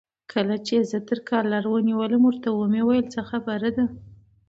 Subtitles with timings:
[0.29, 3.85] لکه زه چې یې تر کالر ونیولم، ورته مې وویل: څه خبره ده؟